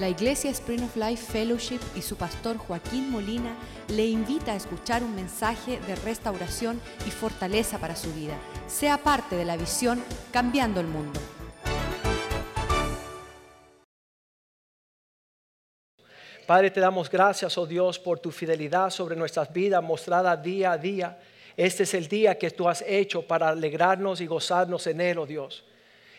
[0.00, 3.54] La Iglesia Spring of Life Fellowship y su pastor Joaquín Molina
[3.88, 8.32] le invita a escuchar un mensaje de restauración y fortaleza para su vida.
[8.66, 10.02] Sea parte de la visión
[10.32, 11.20] Cambiando el Mundo.
[16.46, 20.78] Padre, te damos gracias, oh Dios, por tu fidelidad sobre nuestras vidas mostrada día a
[20.78, 21.18] día.
[21.58, 25.26] Este es el día que tú has hecho para alegrarnos y gozarnos en él, oh
[25.26, 25.62] Dios.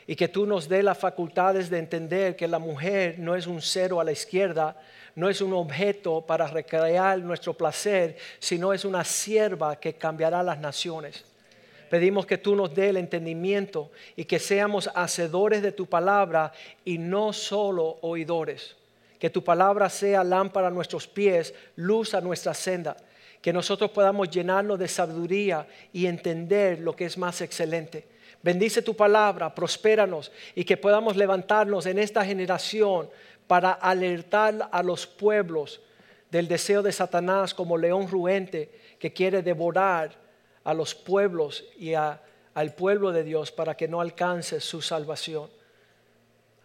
[0.07, 3.61] Y que tú nos dé las facultades de entender que la mujer no es un
[3.61, 4.75] cero a la izquierda,
[5.15, 10.59] no es un objeto para recrear nuestro placer, sino es una sierva que cambiará las
[10.59, 11.25] naciones.
[11.89, 16.53] Pedimos que tú nos dé el entendimiento y que seamos hacedores de tu palabra
[16.85, 18.75] y no solo oidores
[19.21, 22.97] que tu palabra sea lámpara a nuestros pies, luz a nuestra senda,
[23.39, 28.03] que nosotros podamos llenarnos de sabiduría y entender lo que es más excelente.
[28.43, 33.09] Bendice tu palabra, prospéranos y que podamos levantarnos en esta generación
[33.47, 35.81] para alertar a los pueblos
[36.31, 40.11] del deseo de Satanás como león ruente que quiere devorar
[40.63, 45.49] a los pueblos y al pueblo de Dios para que no alcance su salvación.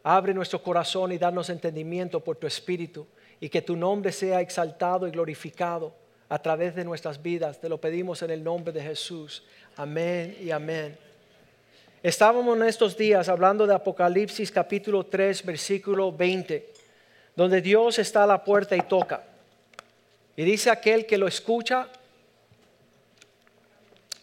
[0.02, 3.06] Abre nuestro corazón y danos entendimiento por tu Espíritu
[3.40, 5.92] y que tu nombre sea exaltado y glorificado
[6.28, 7.60] a través de nuestras vidas.
[7.60, 9.42] Te lo pedimos en el nombre de Jesús.
[9.76, 10.96] Amén y amén.
[12.06, 16.72] Estábamos en estos días hablando de Apocalipsis capítulo 3, versículo 20,
[17.34, 19.24] donde Dios está a la puerta y toca.
[20.36, 21.88] Y dice aquel que lo escucha,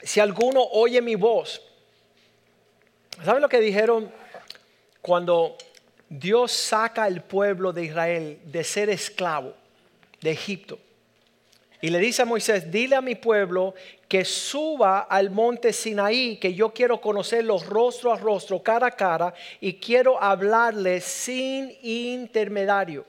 [0.01, 1.61] si alguno oye mi voz,
[3.21, 4.09] ¿saben lo que dijeron
[5.01, 5.57] cuando
[6.07, 9.55] Dios saca al pueblo de Israel de ser esclavo
[10.21, 10.79] de Egipto.
[11.81, 13.75] Y le dice a Moisés, dile a mi pueblo
[14.13, 19.33] que suba al monte Sinaí, que yo quiero conocerlos rostro a rostro, cara a cara,
[19.59, 23.05] y quiero hablarles sin intermediario.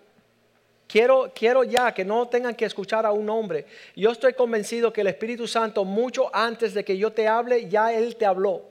[0.86, 3.66] Quiero, quiero ya que no tengan que escuchar a un hombre.
[3.94, 7.93] Yo estoy convencido que el Espíritu Santo, mucho antes de que yo te hable, ya
[7.93, 8.62] Él te habló.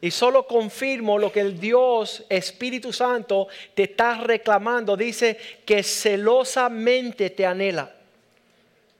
[0.00, 4.96] Y solo confirmo lo que el Dios Espíritu Santo te está reclamando.
[4.96, 7.92] Dice que celosamente te anhela.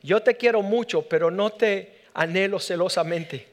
[0.03, 3.47] Yo te quiero mucho, pero no te anhelo celosamente.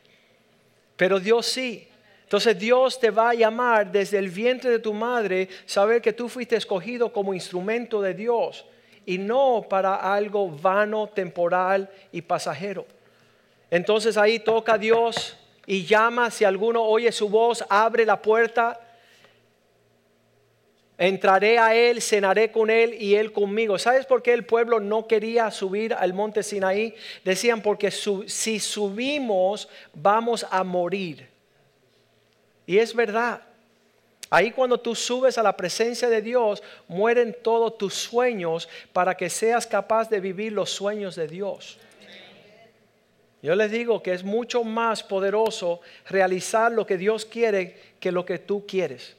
[0.95, 1.87] Pero Dios sí.
[2.23, 6.29] Entonces Dios te va a llamar desde el vientre de tu madre, saber que tú
[6.29, 8.65] fuiste escogido como instrumento de Dios
[9.05, 12.85] y no para algo vano, temporal y pasajero.
[13.69, 18.79] Entonces ahí toca Dios y llama, si alguno oye su voz, abre la puerta,
[21.07, 23.77] entraré a él, cenaré con él y él conmigo.
[23.77, 26.95] ¿Sabes por qué el pueblo no quería subir al monte Sinaí?
[27.25, 31.27] Decían, porque si subimos vamos a morir.
[32.65, 33.41] Y es verdad.
[34.29, 39.29] Ahí cuando tú subes a la presencia de Dios, mueren todos tus sueños para que
[39.29, 41.77] seas capaz de vivir los sueños de Dios.
[43.41, 48.25] Yo les digo que es mucho más poderoso realizar lo que Dios quiere que lo
[48.25, 49.17] que tú quieres.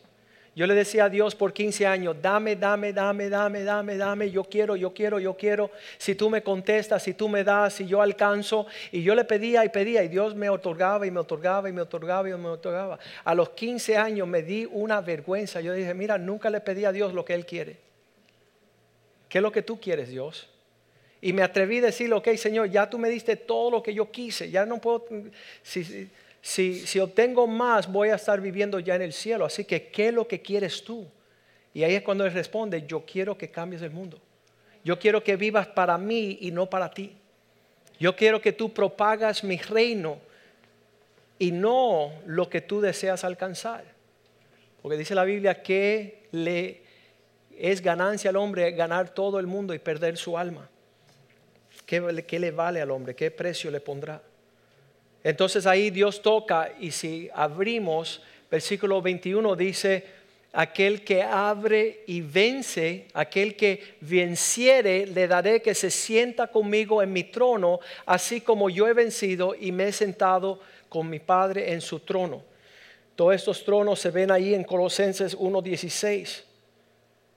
[0.57, 4.45] Yo le decía a Dios por 15 años, dame, dame, dame, dame, dame, dame, yo
[4.45, 5.73] quiero, yo quiero, yo quiero.
[5.99, 8.67] Si tú me contestas, si tú me das, si yo alcanzo.
[8.93, 11.81] Y yo le pedía y pedía y Dios me otorgaba y me otorgaba y me
[11.81, 13.01] otorgaba y me otorgaba.
[13.25, 15.61] A los 15 años me di una vergüenza.
[15.61, 17.77] Yo dije, mira, nunca le pedí a Dios lo que Él quiere.
[19.29, 20.49] ¿Qué es lo que tú quieres, Dios?
[21.21, 24.09] Y me atreví a decirle, ok, Señor, ya tú me diste todo lo que yo
[24.11, 25.07] quise, ya no puedo,
[25.63, 26.09] si,
[26.45, 29.47] si obtengo más, voy a estar viviendo ya en el cielo.
[29.47, 31.07] Así que, ¿qué es lo que quieres tú?
[31.73, 34.21] Y ahí es cuando Él responde, yo quiero que cambies el mundo.
[34.85, 37.17] Yo quiero que vivas para mí y no para ti.
[37.99, 40.19] Yo quiero que tú propagas mi reino
[41.39, 43.85] y no lo que tú deseas alcanzar.
[44.83, 46.83] Porque dice la Biblia que le
[47.59, 50.69] es ganancia al hombre ganar todo el mundo y perder su alma.
[51.87, 52.01] ¿Qué,
[52.39, 53.15] le vale al hombre?
[53.15, 54.21] ¿Qué precio le pondrá?
[55.25, 58.21] Entonces ahí Dios toca y si abrimos,
[58.51, 60.05] versículo 21 dice,
[60.53, 67.13] aquel que abre y vence, aquel que venciere, le daré que se sienta conmigo en
[67.13, 70.61] mi trono, así como yo he vencido y me he sentado
[70.91, 72.43] con mi Padre en su trono.
[73.17, 76.43] Todos estos tronos se ven ahí en Colosenses 1.16.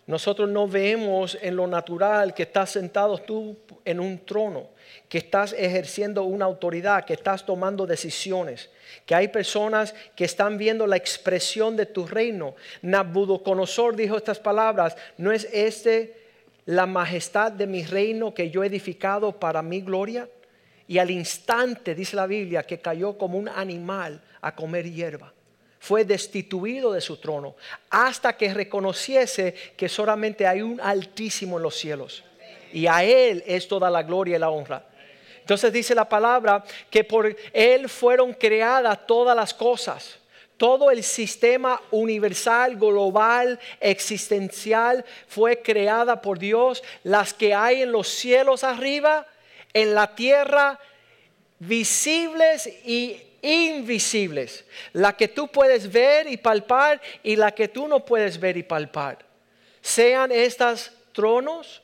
[0.08, 4.70] Nosotros no vemos en lo natural que estás sentado tú en un trono,
[5.10, 8.70] que estás ejerciendo una autoridad, que estás tomando decisiones,
[9.06, 12.56] que hay personas que están viendo la expresión de tu reino.
[12.82, 16.16] Nabucodonosor dijo estas palabras, ¿no es este
[16.66, 20.30] la majestad de mi reino que yo he edificado para mi gloria?
[20.88, 25.34] Y al instante, dice la Biblia, que cayó como un animal a comer hierba.
[25.80, 27.56] Fue destituido de su trono
[27.90, 32.24] hasta que reconociese que solamente hay un altísimo en los cielos.
[32.74, 34.84] Y a Él es toda la gloria y la honra.
[35.40, 40.20] Entonces dice la palabra que por Él fueron creadas todas las cosas.
[40.58, 46.84] Todo el sistema universal, global, existencial fue creada por Dios.
[47.04, 49.28] Las que hay en los cielos arriba,
[49.74, 50.80] en la tierra,
[51.60, 58.04] visibles y invisibles, la que tú puedes ver y palpar y la que tú no
[58.04, 59.20] puedes ver y palpar.
[59.82, 61.82] Sean estas tronos,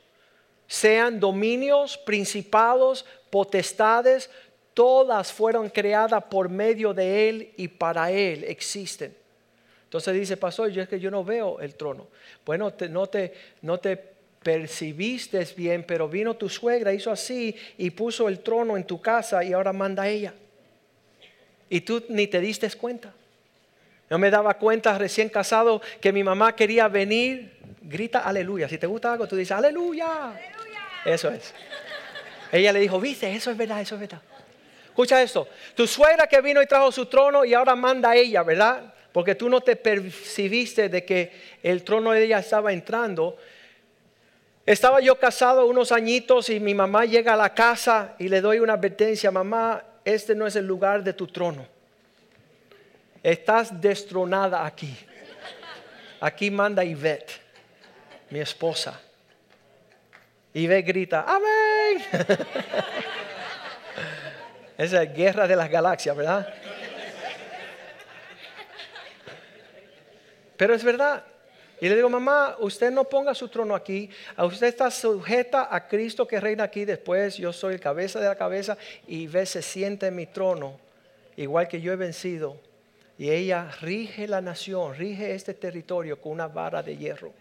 [0.68, 4.30] sean dominios, principados, potestades,
[4.74, 9.16] todas fueron creadas por medio de Él y para Él existen.
[9.86, 12.08] Entonces dice, pastor, yo es que yo no veo el trono.
[12.46, 13.96] Bueno, no, te, no te
[14.42, 19.44] percibiste bien, pero vino tu suegra, hizo así y puso el trono en tu casa
[19.44, 20.34] y ahora manda ella
[21.70, 23.14] y tú ni te diste cuenta.
[24.10, 28.70] Yo me daba cuenta recién casado que mi mamá quería venir, grita aleluya.
[28.70, 30.40] Si te gusta algo, tú dices aleluya.
[31.06, 31.54] Eso es.
[32.52, 34.22] Ella le dijo, viste, eso es verdad, eso es verdad.
[34.86, 38.94] Escucha esto, tu suegra que vino y trajo su trono y ahora manda ella, ¿verdad?
[39.12, 41.32] Porque tú no te percibiste de que
[41.64, 43.38] el trono de ella estaba entrando.
[44.68, 48.60] Estaba yo casado unos añitos y mi mamá llega a la casa y le doy
[48.60, 51.66] una advertencia, mamá, este no es el lugar de tu trono.
[53.22, 54.98] Estás destronada aquí.
[56.20, 57.34] Aquí manda Ivette,
[58.30, 59.00] mi esposa.
[60.54, 62.04] Ivette grita, amén.
[64.78, 66.54] Esa es guerra de las galaxias, ¿verdad?
[70.58, 71.24] Pero es verdad.
[71.84, 74.10] Y le digo, mamá, usted no ponga su trono aquí.
[74.38, 76.86] Usted está sujeta a Cristo que reina aquí.
[76.86, 80.80] Después yo soy el cabeza de la cabeza y ve, se siente en mi trono,
[81.36, 82.56] igual que yo he vencido.
[83.18, 87.34] Y ella rige la nación, rige este territorio con una vara de hierro.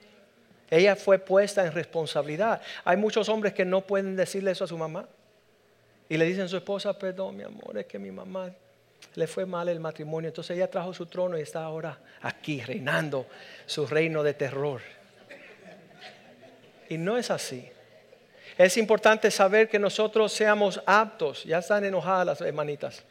[0.69, 2.61] Ella fue puesta en responsabilidad.
[2.85, 5.09] Hay muchos hombres que no pueden decirle eso a su mamá.
[6.09, 8.53] Y le dicen a su esposa, perdón, mi amor, es que mi mamá
[9.14, 10.29] le fue mal el matrimonio.
[10.29, 13.26] Entonces ella trajo su trono y está ahora aquí reinando
[13.67, 14.81] su reino de terror.
[16.88, 17.69] Y no es así.
[18.59, 21.44] Es importante saber que nosotros seamos aptos.
[21.44, 23.03] Ya están enojadas las hermanitas.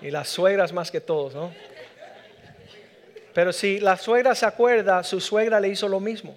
[0.00, 1.52] Y las suegras más que todos, ¿no?
[3.32, 6.36] Pero si la suegra se acuerda, su suegra le hizo lo mismo.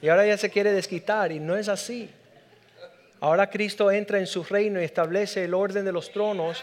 [0.00, 2.10] Y ahora ella se quiere desquitar y no es así.
[3.24, 6.62] Ahora Cristo entra en su reino y establece el orden de los tronos.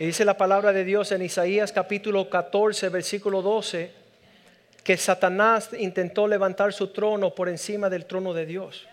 [0.00, 3.92] Y dice la palabra de Dios en Isaías capítulo 14, versículo 12,
[4.82, 8.88] que Satanás intentó levantar su trono por encima del trono de Dios.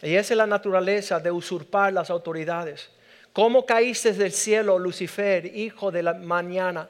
[0.00, 2.88] Y esa es la naturaleza de usurpar las autoridades.
[3.34, 6.88] ¿Cómo caíste del cielo, Lucifer, hijo de la mañana?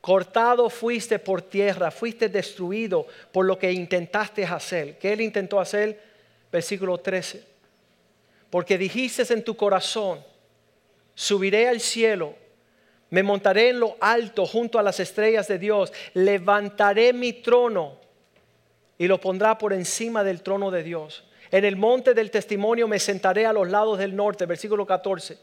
[0.00, 4.96] Cortado fuiste por tierra, fuiste destruido por lo que intentaste hacer.
[4.96, 6.00] ¿Qué él intentó hacer?
[6.52, 7.57] Versículo 13
[8.50, 10.20] porque dijiste en tu corazón,
[11.14, 12.34] subiré al cielo,
[13.10, 17.96] me montaré en lo alto junto a las estrellas de Dios, levantaré mi trono
[18.98, 21.24] y lo pondrá por encima del trono de Dios.
[21.50, 25.38] En el monte del testimonio me sentaré a los lados del norte, versículo 14.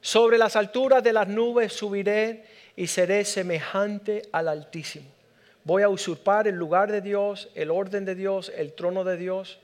[0.00, 2.44] Sobre las alturas de las nubes subiré
[2.76, 5.06] y seré semejante al Altísimo.
[5.64, 9.58] Voy a usurpar el lugar de Dios, el orden de Dios, el trono de Dios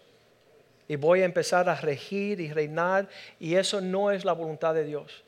[0.90, 4.82] y voy a empezar a regir y reinar y eso no es la voluntad de
[4.82, 5.22] Dios.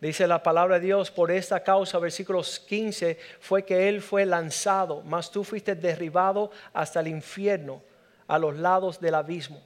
[0.00, 5.02] Dice la palabra de Dios, por esta causa, versículos 15, fue que Él fue lanzado,
[5.04, 7.82] mas tú fuiste derribado hasta el infierno,
[8.28, 9.60] a los lados del abismo.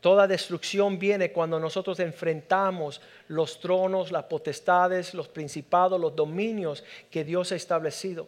[0.00, 7.22] Toda destrucción viene cuando nosotros enfrentamos los tronos, las potestades, los principados, los dominios que
[7.22, 8.26] Dios ha establecido.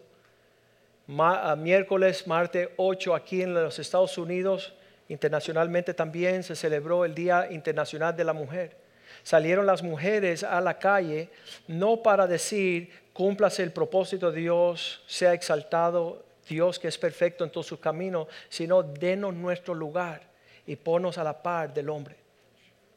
[1.09, 4.73] miércoles, martes 8 aquí en los Estados Unidos,
[5.11, 8.77] Internacionalmente también se celebró el Día Internacional de la Mujer.
[9.25, 11.31] Salieron las mujeres a la calle
[11.67, 17.51] no para decir, cúmplase el propósito de Dios, sea exaltado Dios que es perfecto en
[17.51, 20.23] todos sus caminos, sino denos nuestro lugar
[20.65, 22.15] y ponos a la par del hombre.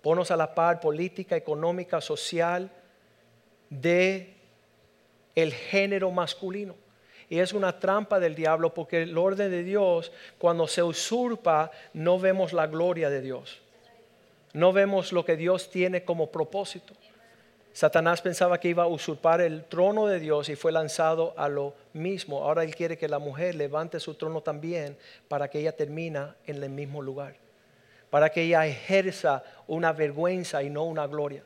[0.03, 2.69] Ponos a la par política, económica, social
[3.71, 4.35] de
[5.33, 6.75] el género masculino.
[7.29, 12.19] Y es una trampa del diablo porque el orden de Dios, cuando se usurpa, no
[12.19, 13.61] vemos la gloria de Dios.
[14.53, 16.93] No vemos lo que Dios tiene como propósito.
[17.73, 21.73] Satanás pensaba que iba a usurpar el trono de Dios y fue lanzado a lo
[21.93, 22.43] mismo.
[22.43, 24.95] Ahora él quiere que la mujer levante su trono también
[25.27, 27.35] para que ella termina en el mismo lugar.
[28.11, 31.43] Para que ella ejerza una vergüenza y no una gloria.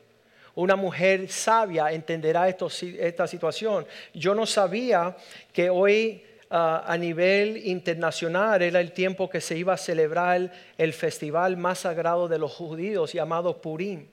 [0.58, 3.86] Una mujer sabia entenderá esta situación.
[4.12, 5.16] Yo no sabía
[5.52, 10.92] que hoy ah, a nivel internacional era el tiempo que se iba a celebrar el
[10.94, 14.08] festival más sagrado de los judíos llamado Purim.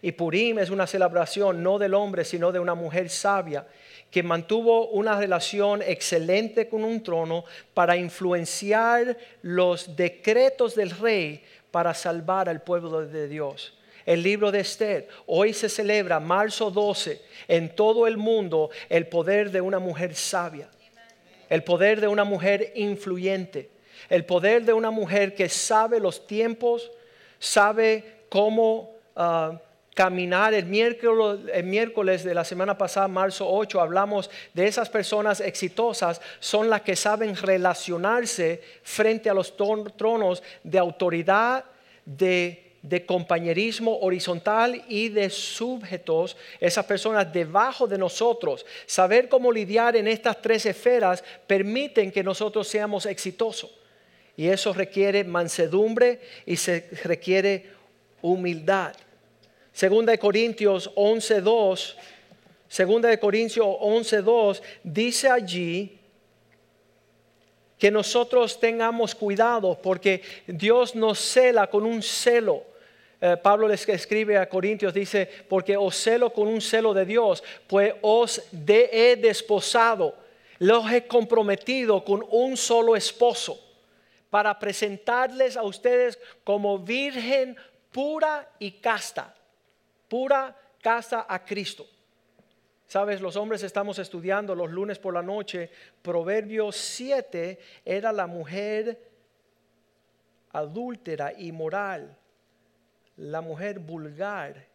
[0.00, 3.66] Y Purim es una celebración no del hombre, sino de una mujer sabia
[4.08, 11.92] que mantuvo una relación excelente con un trono para influenciar los decretos del rey para
[11.92, 13.76] salvar al pueblo de Dios.
[14.06, 19.50] El libro de Esther, hoy se celebra marzo 12 en todo el mundo el poder
[19.50, 20.68] de una mujer sabia,
[21.48, 23.70] el poder de una mujer influyente,
[24.08, 26.90] el poder de una mujer que sabe los tiempos,
[27.38, 28.90] sabe cómo...
[29.14, 29.60] Ah,
[29.94, 30.54] caminar.
[30.54, 36.20] El miércoles, el miércoles de la semana pasada, marzo 8, hablamos de esas personas exitosas,
[36.40, 41.64] son las que saben relacionarse frente a los tronos de autoridad,
[42.04, 48.66] de, de compañerismo horizontal y de sujetos, esas personas debajo de nosotros.
[48.86, 53.70] Saber cómo lidiar en estas tres esferas permiten que nosotros seamos exitosos.
[54.36, 57.70] Y eso requiere mansedumbre y se requiere
[58.20, 58.94] humildad.
[59.72, 61.94] Segunda de Corintios 11.2,
[62.72, 65.98] Segunda de Corintios 11.2 dice allí
[67.78, 72.71] que nosotros tengamos cuidado porque Dios nos cela con un celo.
[73.24, 77.44] Eh, Pablo les escribe a Corintios, dice, porque os celo con un celo de Dios,
[77.68, 80.16] pues os he desposado,
[80.58, 83.60] los he comprometido con un solo esposo,
[84.28, 87.56] para presentarles a ustedes como virgen
[87.92, 89.36] pura y casta
[90.08, 91.86] pura casa a Cristo.
[92.88, 95.70] Sabes, los hombres estamos estudiando los lunes por la noche.
[96.02, 98.98] Proverbios 7 era la mujer
[100.50, 102.18] adúltera, y moral,
[103.16, 104.66] la mujer vulgar,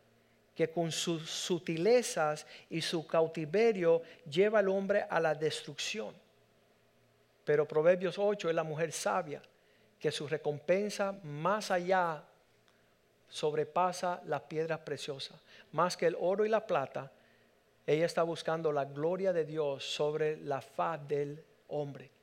[0.55, 6.15] que con sus sutilezas y su cautiverio lleva al hombre a la destrucción.
[7.45, 9.41] Pero Proverbios 8 es la mujer sabia,
[9.99, 12.23] que su recompensa más allá
[13.29, 15.39] sobrepasa las piedras preciosas.
[15.71, 17.11] Más que el oro y la plata,
[17.85, 22.16] ella está buscando la gloria de Dios sobre la faz del hombre.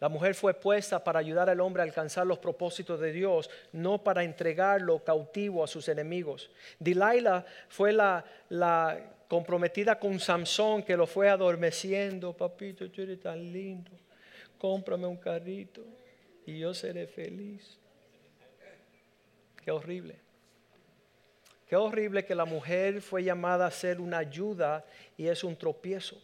[0.00, 4.02] La mujer fue puesta para ayudar al hombre a alcanzar los propósitos de Dios, no
[4.02, 6.50] para entregarlo cautivo a sus enemigos.
[6.78, 12.32] Delilah fue la, la comprometida con Samson que lo fue adormeciendo.
[12.32, 13.90] Papito, tú eres tan lindo.
[14.58, 15.84] Cómprame un carrito
[16.46, 17.78] y yo seré feliz.
[19.64, 20.16] Qué horrible.
[21.66, 24.86] Qué horrible que la mujer fue llamada a ser una ayuda
[25.16, 26.16] y es un tropiezo.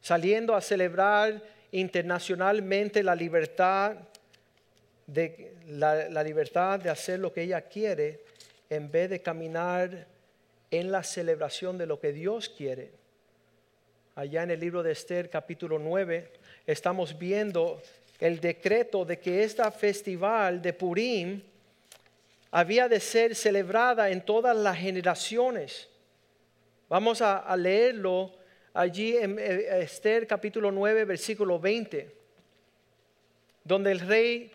[0.00, 1.42] Saliendo a celebrar
[1.72, 3.96] internacionalmente la libertad
[5.06, 8.20] de la, libertad de hacer lo que ella quiere
[8.70, 10.06] en vez de caminar
[10.70, 12.92] en la celebración de lo que Dios quiere.
[14.14, 16.30] Allá en el libro de Esther capítulo 9
[16.66, 17.82] estamos viendo
[18.20, 21.42] el decreto de que esta festival de Purim
[22.50, 25.88] había de ser celebrada en todas las generaciones.
[26.88, 28.30] Vamos a, leerlo
[28.74, 32.10] allí en eh, Esther capítulo 9, versículo 20,
[33.64, 34.50] donde el rey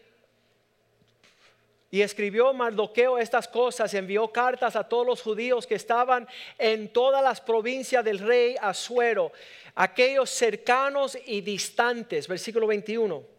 [1.89, 7.23] y escribió Mardoqueo estas cosas, envió cartas a todos los judíos que estaban en todas
[7.23, 9.31] las provincias del rey Asuero,
[9.73, 13.37] aquellos cercanos y distantes, versículo 21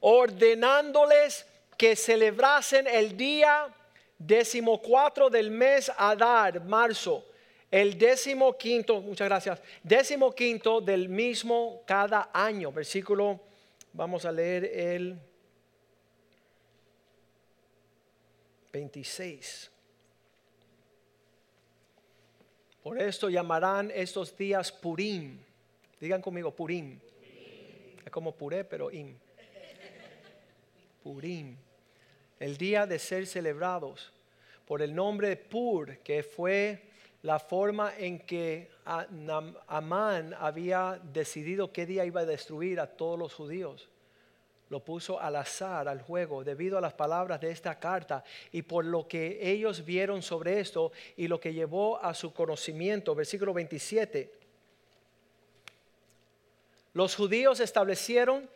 [0.00, 1.46] ordenándoles
[1.76, 3.68] que celebrasen el día
[4.18, 7.24] decimocuatro del mes Adar, marzo,
[7.70, 12.72] el décimo quinto, muchas gracias, décimo quinto del mismo cada año.
[12.72, 13.40] Versículo,
[13.92, 15.18] vamos a leer el
[18.72, 19.70] 26.
[22.82, 25.38] Por esto llamarán estos días Purim.
[26.00, 26.98] Digan conmigo, Purim.
[28.04, 29.14] Es como puré, pero im.
[31.02, 31.56] Purim,
[32.40, 34.10] el día de ser celebrados
[34.66, 36.87] por el nombre de Pur, que fue
[37.22, 43.34] la forma en que Amán había decidido qué día iba a destruir a todos los
[43.34, 43.88] judíos.
[44.70, 48.22] Lo puso al azar, al juego, debido a las palabras de esta carta
[48.52, 53.14] y por lo que ellos vieron sobre esto y lo que llevó a su conocimiento.
[53.14, 54.30] Versículo 27.
[56.92, 58.48] Los judíos establecieron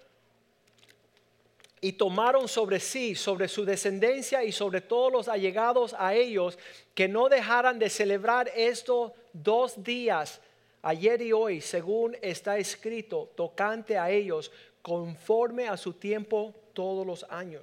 [1.84, 6.56] y tomaron sobre sí, sobre su descendencia y sobre todos los allegados a ellos,
[6.94, 10.40] que no dejaran de celebrar estos dos días,
[10.80, 17.26] ayer y hoy, según está escrito, tocante a ellos, conforme a su tiempo todos los
[17.28, 17.62] años.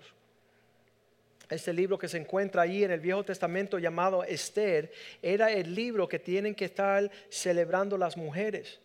[1.49, 6.09] este libro que se encuentra ahí en el Viejo Testamento llamado Esther, era el libro
[6.09, 8.81] que tienen que estar celebrando las mujeres.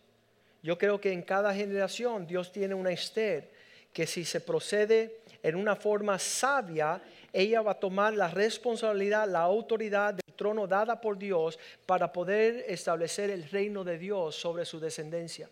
[0.63, 3.54] Yo creo que en cada generación Dios tiene una Esther
[3.95, 9.39] que si se procede en una forma sabia, ella va a tomar la responsabilidad, la
[9.39, 14.81] autoridad del trono dada por Dios para poder establecer el reino de Dios sobre su
[14.81, 15.49] descendencia.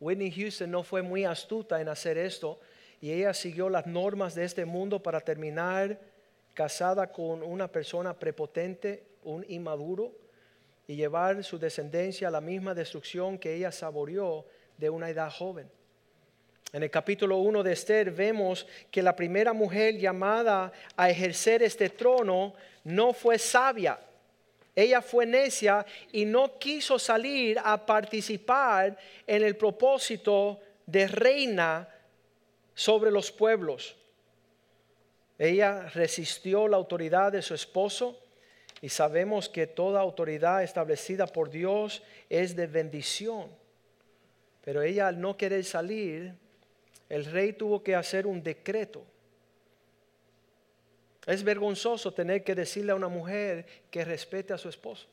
[0.00, 2.60] Whitney Houston no fue muy astuta en hacer esto
[3.02, 6.00] y ella siguió las normas de este mundo para terminar
[6.54, 10.12] casada con una persona prepotente, un inmaduro,
[10.86, 14.46] y llevar su descendencia a la misma destrucción que ella saboreó
[14.78, 15.68] de una edad joven.
[16.74, 21.88] En el capítulo 1 de Esther vemos que la primera mujer llamada a ejercer este
[21.88, 22.52] trono
[22.82, 23.96] no fue sabia.
[24.74, 31.88] Ella fue necia y no quiso salir a participar en el propósito de reina
[32.74, 33.94] sobre los pueblos.
[35.38, 38.18] Ella resistió la autoridad de su esposo
[38.82, 43.48] y sabemos que toda autoridad establecida por Dios es de bendición.
[44.64, 46.42] Pero ella al no querer salir,
[47.08, 49.04] el rey tuvo que hacer un decreto.
[51.26, 55.06] Es vergonzoso tener que decirle a una mujer que respete a su esposo.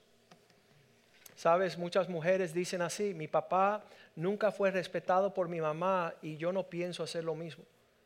[1.36, 3.84] Sabes, muchas mujeres dicen así, mi papá
[4.16, 7.64] nunca fue respetado por mi mamá y yo no pienso hacer lo mismo.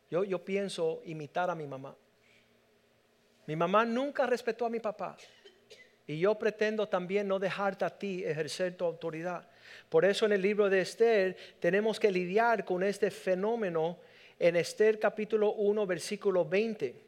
[0.10, 1.96] Yo, yo pienso imitar a mi mamá.
[3.48, 5.18] Mi mamá nunca respetó a mi papá
[6.08, 9.48] y yo pretendo también no dejarte a ti ejercer tu autoridad.
[9.90, 14.00] Por eso en el libro de Esther tenemos que lidiar con este fenómeno
[14.38, 17.06] en Esther capítulo 1 versículo 20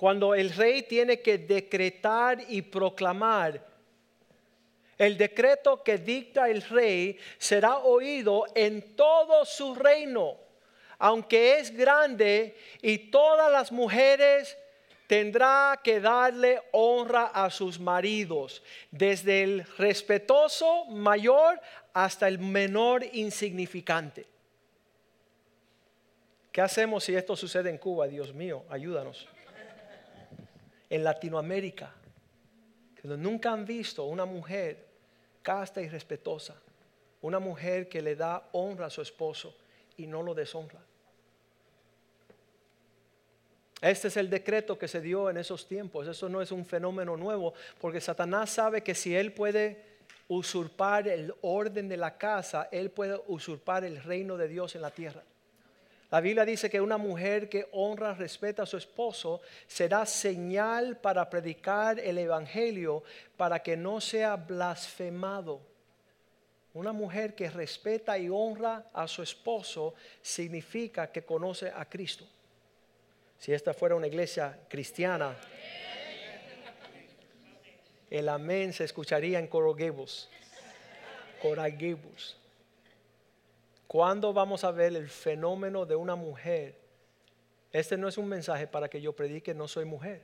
[0.00, 3.62] cuando el rey tiene que decretar y proclamar,
[4.96, 10.38] el decreto que dicta el rey será oído en todo su reino,
[10.98, 14.56] aunque es grande y todas las mujeres
[15.10, 18.62] tendrá que darle honra a sus maridos,
[18.92, 21.60] desde el respetuoso mayor
[21.92, 24.24] hasta el menor insignificante.
[26.52, 28.06] ¿Qué hacemos si esto sucede en Cuba?
[28.06, 29.26] Dios mío, ayúdanos
[30.88, 31.92] en Latinoamérica,
[33.02, 34.86] nunca han visto una mujer
[35.42, 36.54] casta y respetuosa,
[37.20, 39.56] una mujer que le da honra a su esposo
[39.96, 40.78] y no lo deshonra.
[43.80, 46.06] Este es el decreto que se dio en esos tiempos.
[46.06, 49.82] Eso no es un fenómeno nuevo, porque Satanás sabe que si él puede
[50.28, 54.90] usurpar el orden de la casa, él puede usurpar el reino de Dios en la
[54.90, 55.22] tierra.
[56.10, 61.30] La Biblia dice que una mujer que honra, respeta a su esposo será señal para
[61.30, 63.04] predicar el Evangelio
[63.36, 65.60] para que no sea blasfemado.
[66.74, 72.26] Una mujer que respeta y honra a su esposo significa que conoce a Cristo.
[73.40, 75.34] Si esta fuera una iglesia cristiana,
[78.10, 79.48] el amén se escucharía en.
[79.48, 79.76] Coral
[81.72, 82.36] Gables.
[83.86, 86.78] ¿Cuándo vamos a ver el fenómeno de una mujer?
[87.72, 90.20] Este no es un mensaje para que yo predique no soy mujer.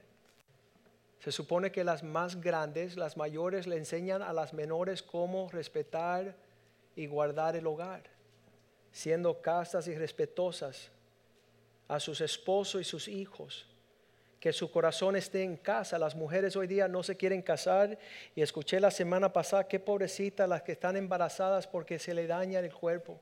[1.20, 6.36] Se supone que las más grandes, las mayores, le enseñan a las menores cómo respetar
[6.94, 8.02] y guardar el hogar,
[8.92, 10.90] siendo castas y respetuosas
[11.88, 13.66] a sus esposos y sus hijos,
[14.40, 15.98] que su corazón esté en casa.
[15.98, 17.98] Las mujeres hoy día no se quieren casar
[18.34, 22.60] y escuché la semana pasada qué pobrecitas las que están embarazadas porque se le daña
[22.60, 23.20] el cuerpo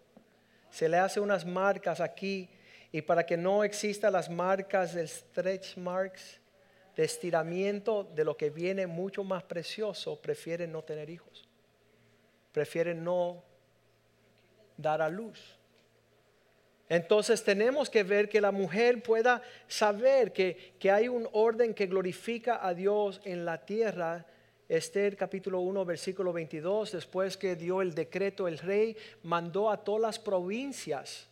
[0.75, 2.49] se le hace unas marcas aquí
[2.91, 6.41] y para que no existan las marcas del stretch marks,
[6.97, 11.49] de estiramiento de lo que viene mucho más precioso, prefieren no tener hijos.
[12.51, 13.45] Prefieren no
[14.77, 15.57] dar a luz.
[16.89, 21.87] Entonces tenemos que ver que la mujer pueda saber que, que hay un orden que
[21.87, 24.27] glorifica a Dios en la tierra
[24.69, 30.01] Esther capítulo 1 versículo 22, después que dio el decreto el rey, mandó a todas
[30.01, 31.29] las provincias,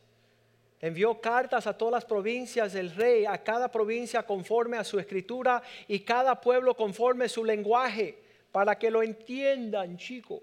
[0.81, 5.63] envió cartas a todas las provincias del rey, a cada provincia conforme a su escritura
[5.89, 8.19] y cada pueblo conforme a su lenguaje,
[8.51, 10.43] para que lo entiendan, chico,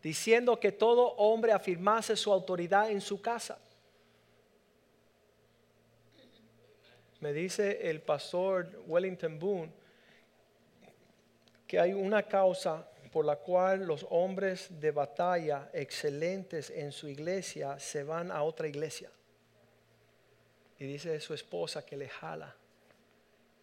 [0.00, 3.58] diciendo que todo hombre afirmase su autoridad en su casa.
[7.20, 9.72] Me dice el pastor Wellington Boone,
[11.66, 17.78] que hay una causa por la cual los hombres de batalla excelentes en su iglesia
[17.78, 19.10] se van a otra iglesia.
[20.78, 22.54] Y dice su esposa que le jala,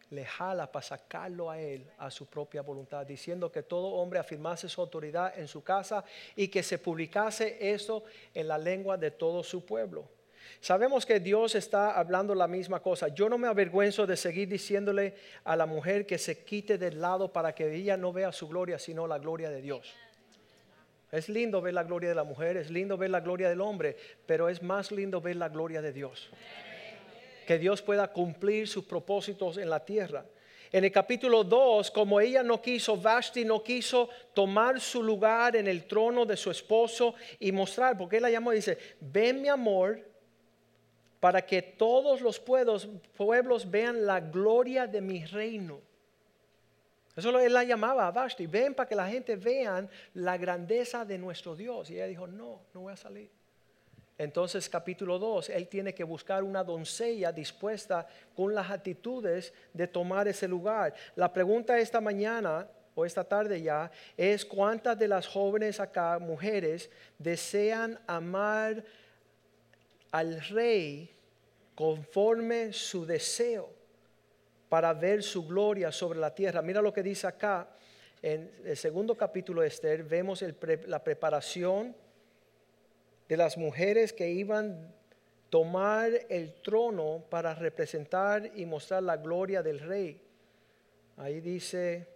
[0.09, 4.69] le jala para sacarlo a él a su propia voluntad, diciendo que todo hombre afirmase
[4.69, 6.03] su autoridad en su casa
[6.35, 10.07] y que se publicase eso en la lengua de todo su pueblo.
[10.59, 13.07] Sabemos que Dios está hablando la misma cosa.
[13.07, 17.31] Yo no me avergüenzo de seguir diciéndole a la mujer que se quite del lado
[17.31, 19.95] para que ella no vea su gloria, sino la gloria de Dios.
[21.11, 23.97] Es lindo ver la gloria de la mujer, es lindo ver la gloria del hombre,
[24.25, 26.29] pero es más lindo ver la gloria de Dios.
[27.45, 30.23] Que Dios pueda cumplir sus propósitos en la tierra.
[30.71, 35.67] En el capítulo 2, como ella no quiso, Vashti no quiso tomar su lugar en
[35.67, 39.49] el trono de su esposo y mostrar, porque él la llamó y dice, ven mi
[39.49, 39.99] amor,
[41.21, 45.79] para que todos los pueblos, vean la gloria de mi reino.
[47.15, 51.19] Eso él la llamaba a Vashti, ven para que la gente vean la grandeza de
[51.19, 51.91] nuestro Dios.
[51.91, 53.29] Y ella dijo, no, no voy a salir.
[54.17, 60.27] Entonces capítulo 2, él tiene que buscar una doncella dispuesta con las actitudes de tomar
[60.27, 60.95] ese lugar.
[61.15, 66.89] La pregunta esta mañana o esta tarde ya es cuántas de las jóvenes acá, mujeres,
[67.19, 68.83] desean amar
[70.11, 71.09] al rey
[71.75, 73.69] conforme su deseo
[74.69, 76.61] para ver su gloria sobre la tierra.
[76.61, 77.67] Mira lo que dice acá
[78.21, 80.43] en el segundo capítulo de Esther, vemos
[80.87, 81.95] la preparación
[83.27, 84.93] de las mujeres que iban
[85.51, 90.21] tomar el trono para representar y mostrar la gloria del rey.
[91.17, 92.07] Ahí dice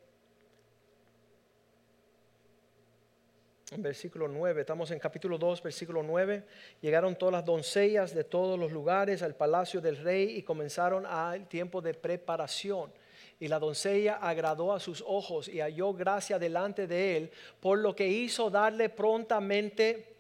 [3.78, 6.44] versículo 9, estamos en capítulo 2, versículo 9,
[6.82, 11.48] llegaron todas las doncellas de todos los lugares al palacio del rey y comenzaron al
[11.48, 12.92] tiempo de preparación.
[13.40, 17.96] Y la doncella agradó a sus ojos y halló gracia delante de él, por lo
[17.96, 20.15] que hizo darle prontamente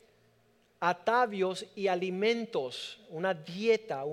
[0.90, 4.04] atavios y alimentos, una dieta,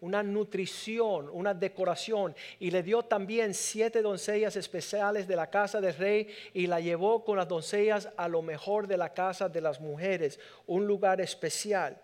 [0.00, 2.34] una nutrición, una decoración.
[2.60, 7.24] Y le dio también siete doncellas especiales de la casa del rey y la llevó
[7.24, 11.96] con las doncellas a lo mejor de la casa de las mujeres, un lugar especial.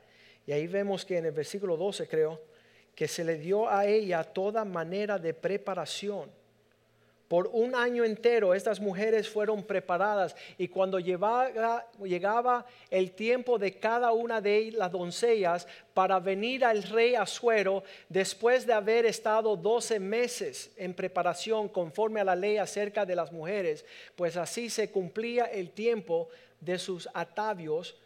[0.46, 2.40] Y ahí vemos que en el versículo 12 creo,
[2.94, 6.30] que se le dio a ella toda manera de preparación
[7.34, 14.12] por un año entero estas mujeres fueron preparadas y cuando llegaba el tiempo de cada
[14.12, 20.70] una de las doncellas para venir al rey Asuero, después de haber estado 12 meses
[20.76, 25.70] en preparación conforme a la ley acerca de las mujeres, pues así se cumplía el
[25.70, 26.28] tiempo
[26.60, 27.96] de sus atavios.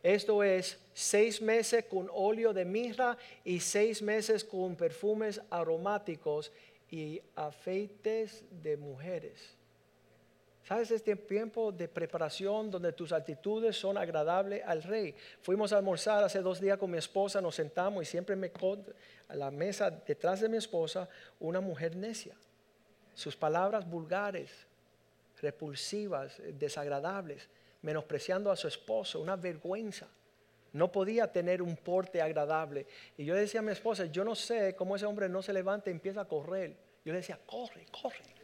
[0.00, 6.52] Esto es seis meses con óleo de mirra y seis meses con perfumes aromáticos
[6.90, 9.56] y afeites de mujeres.
[10.66, 15.14] ¿Sabes este tiempo de preparación donde tus actitudes son agradables al rey?
[15.40, 18.50] Fuimos a almorzar hace dos días con mi esposa, nos sentamos y siempre me
[19.28, 22.34] a la mesa detrás de mi esposa una mujer necia.
[23.14, 24.50] Sus palabras vulgares,
[25.40, 27.48] repulsivas, desagradables,
[27.82, 30.08] menospreciando a su esposo, una vergüenza.
[30.76, 32.86] No podía tener un porte agradable.
[33.16, 35.88] Y yo decía a mi esposa, yo no sé cómo ese hombre no se levanta
[35.88, 36.76] y empieza a correr.
[37.02, 38.36] Yo le decía, corre, corre.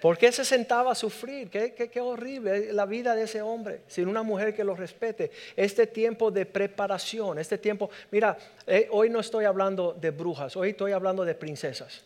[0.00, 1.50] ¿Por qué se sentaba a sufrir?
[1.50, 5.30] Qué, horrible la vida de ese hombre, sin una mujer que lo respete.
[5.54, 10.70] Este tiempo de preparación, este tiempo, mira, eh, hoy no estoy hablando de brujas, hoy
[10.70, 12.04] estoy hablando de princesas.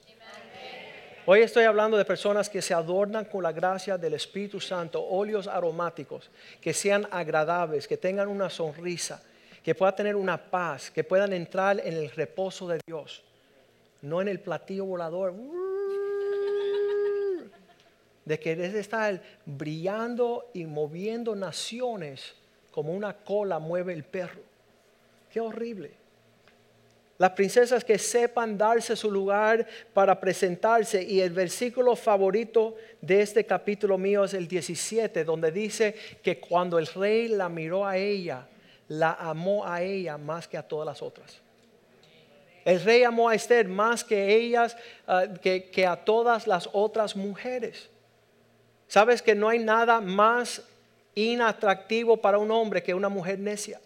[1.33, 5.47] Hoy estoy hablando de personas que se adornan con la gracia del Espíritu Santo, óleos
[5.47, 6.29] aromáticos,
[6.61, 9.23] que sean agradables, que tengan una sonrisa,
[9.63, 13.23] que puedan tener una paz, que puedan entrar en el reposo de Dios,
[14.03, 15.33] no en el platillo volador
[18.25, 22.35] de querer estar brillando y moviendo naciones
[22.73, 24.43] como una cola mueve el perro.
[25.33, 26.00] Qué horrible.
[27.21, 31.03] Las princesas que sepan darse su lugar para presentarse.
[31.03, 36.79] Y el versículo favorito de este capítulo mío es el 17, donde dice que cuando
[36.79, 38.47] el rey la miró a ella,
[38.89, 41.37] la amó a ella más que a todas las otras.
[42.65, 44.75] El rey amó a Esther más que ellas,
[45.07, 47.91] ah, que, que a todas las otras mujeres.
[48.89, 50.63] Sabes que no hay nada más
[51.15, 53.79] inatractivo para un hombre que una mujer necia.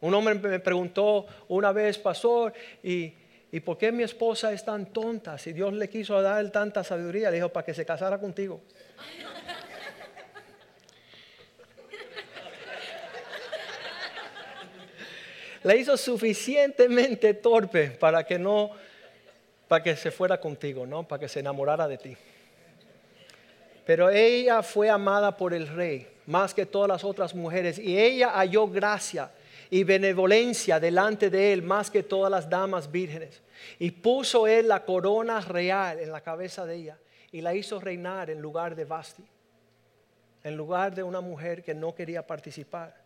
[0.00, 3.12] Un hombre me preguntó una vez, pastor, ¿y,
[3.50, 5.36] ¿y por qué mi esposa es tan tonta?
[5.38, 8.60] Si Dios le quiso dar tanta sabiduría, le dijo, para que se casara contigo.
[15.64, 18.70] le hizo suficientemente torpe para que no,
[19.66, 21.06] para que se fuera contigo, ¿no?
[21.06, 22.16] Para que se enamorara de ti.
[23.84, 28.30] Pero ella fue amada por el rey, más que todas las otras mujeres, y ella
[28.30, 29.30] halló gracia
[29.70, 33.42] y benevolencia delante de él más que todas las damas vírgenes.
[33.78, 36.98] Y puso él la corona real en la cabeza de ella
[37.32, 39.24] y la hizo reinar en lugar de Basti,
[40.44, 42.96] en lugar de una mujer que no quería participar.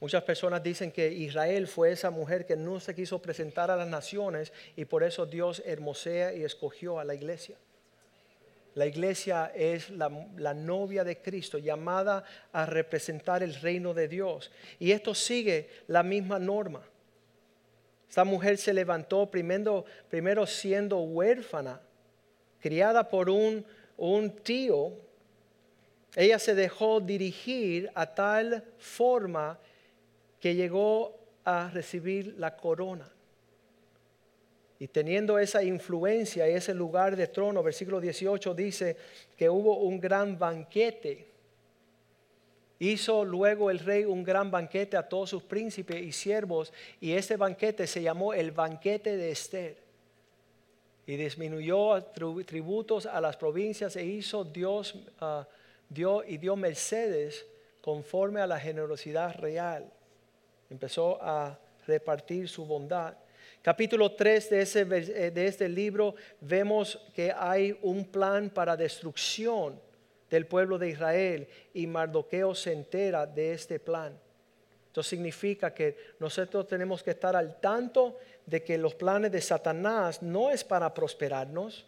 [0.00, 3.88] Muchas personas dicen que Israel fue esa mujer que no se quiso presentar a las
[3.88, 7.56] naciones y por eso Dios hermosea y escogió a la iglesia.
[8.74, 10.08] La iglesia es la,
[10.54, 14.50] novia de Cristo, llamada a representar el reino de Dios.
[14.78, 16.82] Y esto sigue la misma norma.
[18.08, 21.80] Esta mujer se levantó primero, primero siendo huérfana,
[22.60, 24.92] criada por un tío.
[26.14, 29.58] Ella se dejó dirigir a tal forma
[30.40, 33.10] que llegó a recibir la corona.
[34.80, 38.96] Y teniendo esa influencia y ese lugar de trono, versículo 18 dice
[39.36, 41.26] que hubo un gran banquete.
[42.78, 47.36] Hizo luego el rey un gran banquete a todos sus príncipes y siervos, y ese
[47.36, 49.76] banquete se llamó el banquete de Esther.
[51.06, 52.00] Y disminuyó
[52.46, 57.46] tributos a las provincias e hizo Dios uh, y dio mercedes
[57.80, 59.90] conforme a la generosidad real.
[60.70, 63.16] Empezó a repartir su bondad
[63.62, 69.80] capítulo 3 de, ese, eh, de este libro vemos que hay un plan para destrucción
[70.30, 74.18] del pueblo de Israel y Mardoqueo se entera de este plan.
[74.86, 80.22] Esto significa que nosotros tenemos que estar al tanto de que los planes de Satanás
[80.22, 81.86] no es para prosperarnos.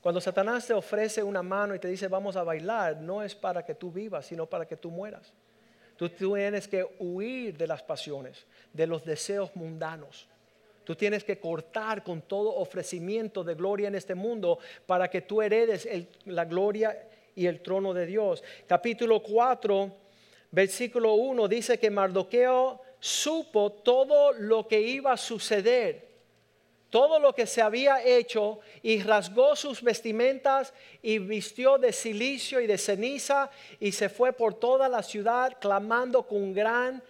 [0.00, 3.64] Cuando Satanás te ofrece una mano y te dice vamos a bailar, no es para
[3.64, 5.32] que tú vivas, sino para que tú mueras.
[5.96, 10.29] Tú tienes que huir de las pasiones, de los deseos mundanos.
[10.90, 15.40] Tú tienes que cortar con todo ofrecimiento de gloria en este mundo para que tú
[15.40, 15.88] heredes
[16.24, 18.42] la gloria y el trono de Dios.
[18.66, 19.88] Capítulo 4,
[20.50, 26.08] versículo 1 dice que Mardoqueo supo todo lo que iba a suceder,
[26.90, 32.66] todo lo que se había hecho y rasgó sus vestimentas y vistió de silicio y
[32.66, 33.48] de ceniza
[33.78, 37.00] y se fue por toda la ciudad clamando con gran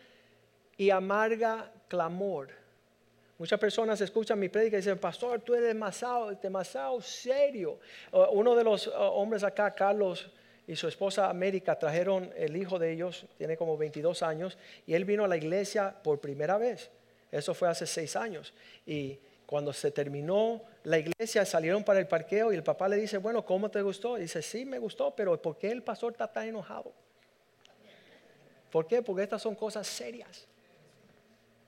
[0.76, 2.59] y amarga clamor.
[3.40, 7.78] Muchas personas escuchan mi prédica y dicen, pastor, tú eres demasiado, demasiado serio.
[8.32, 10.28] uno de los uh, hombres acá, Carlos,
[10.66, 15.06] y su esposa América trajeron el hijo de ellos, tiene como 22 años, y él
[15.06, 16.90] vino a la iglesia por primera vez.
[17.32, 18.52] Eso fue hace seis años.
[18.84, 23.16] Y cuando se terminó la iglesia, salieron para el parqueo y el papá le dice,
[23.16, 24.16] bueno, ¿cómo te gustó?
[24.16, 26.92] Dice, sí, me gustó, pero ¿por qué el pastor está tan enojado?
[28.70, 29.00] ¿Por qué?
[29.00, 30.46] Porque estas son cosas serias.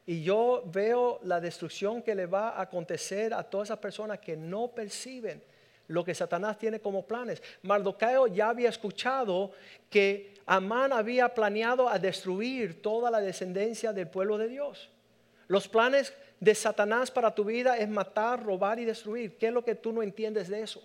[0.06, 4.36] Y yo veo la destrucción que le va a acontecer a todas esas personas que
[4.36, 5.42] no perciben
[5.88, 7.42] lo que Satanás tiene como planes.
[7.62, 9.52] Mardoqueo ya había escuchado
[9.90, 14.90] que Amán había planeado a destruir toda la descendencia del pueblo de Dios.
[15.48, 19.36] Los planes de Satanás para tu vida es matar, robar y destruir.
[19.36, 20.82] ¿Qué es lo que tú no entiendes de eso?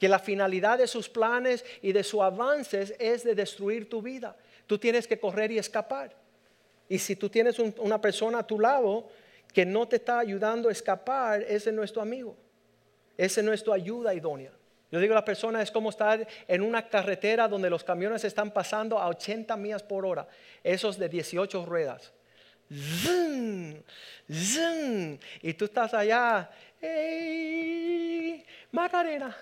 [0.00, 4.36] Que la finalidad de sus planes y de sus avances es de destruir tu vida.
[4.66, 6.21] Tú tienes que correr y escapar.
[6.88, 9.08] Y si tú tienes una persona a tu lado
[9.52, 12.36] que no te está ayudando a escapar, ese es nuestro amigo.
[13.16, 14.52] Ese es nuestra ayuda idónea.
[14.90, 18.98] Yo digo, la persona es como estar en una carretera donde los camiones están pasando
[18.98, 20.28] a 80 millas por hora,
[20.62, 22.12] esos de 18 ruedas.
[25.42, 28.44] y tú estás allá, ¡Ey!
[28.72, 29.36] Macarena.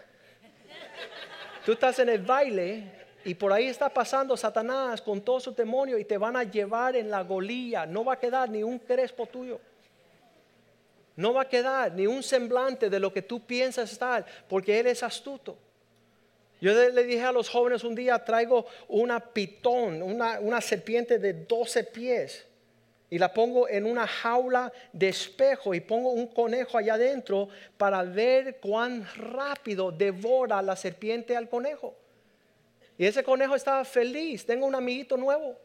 [1.64, 5.98] Tú estás en el baile y por ahí está pasando Satanás con todo su demonio
[5.98, 7.86] y te van a llevar en la golía.
[7.86, 9.60] No va a quedar ni un crespo tuyo.
[11.16, 14.86] No va a quedar ni un semblante de lo que tú piensas estar, porque Él
[14.86, 15.56] es astuto.
[16.60, 21.32] Yo le dije a los jóvenes un día, traigo una pitón, una, una serpiente de
[21.32, 22.46] 12 pies,
[23.10, 28.04] y la pongo en una jaula de espejo y pongo un conejo allá adentro para
[28.04, 31.96] ver cuán rápido devora la serpiente al conejo.
[33.00, 35.56] Y ese conejo estaba feliz, tengo un amiguito nuevo.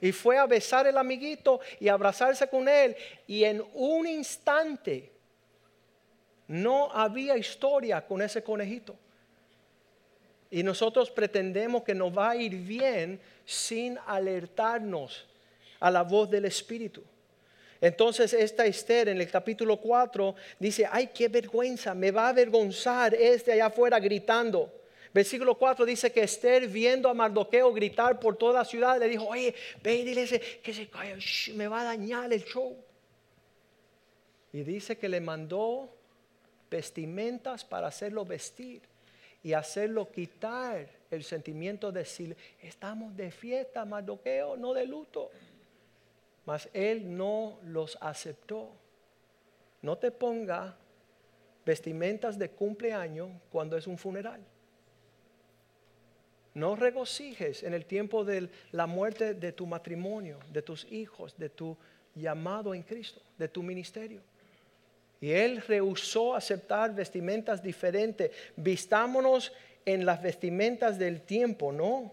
[0.00, 2.94] Y fue a besar el amiguito y abrazarse con él.
[3.26, 5.10] Y en un instante
[6.46, 8.94] no había historia con ese conejito.
[10.52, 15.26] Y nosotros pretendemos que nos va a ir bien sin alertarnos
[15.80, 17.02] a la voz del Espíritu.
[17.80, 23.16] Entonces esta Esther en el capítulo 4 dice, ay, qué vergüenza, me va a avergonzar
[23.16, 24.78] este allá afuera gritando.
[25.12, 29.26] Versículo 4 dice que Esther, viendo a Mardoqueo gritar por toda la ciudad, le dijo:
[29.26, 31.16] Oye, ve y dile que se calla,
[31.54, 32.76] me va a dañar el show.
[34.52, 35.90] Y dice que le mandó
[36.70, 38.80] vestimentas para hacerlo vestir
[39.42, 45.30] y hacerlo quitar el sentimiento de decir: Estamos de fiesta, Mardoqueo, no de luto.
[46.46, 48.70] Mas él no los aceptó.
[49.82, 50.74] No te ponga
[51.66, 54.40] vestimentas de cumpleaños cuando es un funeral.
[56.54, 61.48] No regocijes en el tiempo de la muerte de tu matrimonio, de tus hijos, de
[61.48, 61.76] tu
[62.14, 64.20] llamado en Cristo, de tu ministerio.
[65.20, 68.32] Y él rehusó aceptar vestimentas diferentes.
[68.56, 69.52] Vistámonos
[69.86, 72.12] en las vestimentas del tiempo, ¿no?